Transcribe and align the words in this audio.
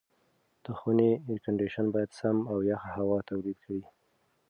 د 0.63 0.65
خونې 0.77 1.11
اېرکنډیشن 1.27 1.85
باید 1.93 2.11
سمه 2.19 2.43
او 2.51 2.57
یخه 2.71 2.89
هوا 2.97 3.19
تولید 3.29 3.57
کړي. 3.65 3.81